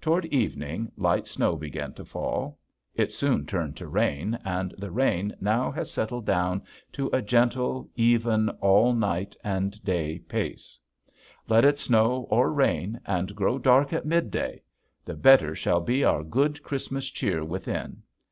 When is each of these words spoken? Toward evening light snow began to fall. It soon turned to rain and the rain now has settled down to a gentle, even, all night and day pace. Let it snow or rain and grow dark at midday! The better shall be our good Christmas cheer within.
Toward 0.00 0.24
evening 0.26 0.90
light 0.96 1.28
snow 1.28 1.54
began 1.54 1.92
to 1.92 2.04
fall. 2.04 2.58
It 2.96 3.12
soon 3.12 3.46
turned 3.46 3.76
to 3.76 3.86
rain 3.86 4.36
and 4.44 4.74
the 4.76 4.90
rain 4.90 5.36
now 5.40 5.70
has 5.70 5.88
settled 5.88 6.26
down 6.26 6.62
to 6.94 7.08
a 7.12 7.22
gentle, 7.22 7.88
even, 7.94 8.48
all 8.60 8.92
night 8.92 9.36
and 9.44 9.80
day 9.84 10.18
pace. 10.18 10.80
Let 11.46 11.64
it 11.64 11.78
snow 11.78 12.26
or 12.28 12.52
rain 12.52 13.00
and 13.06 13.36
grow 13.36 13.56
dark 13.56 13.92
at 13.92 14.04
midday! 14.04 14.62
The 15.04 15.14
better 15.14 15.54
shall 15.54 15.80
be 15.80 16.02
our 16.02 16.24
good 16.24 16.60
Christmas 16.64 17.08
cheer 17.08 17.44
within. 17.44 18.02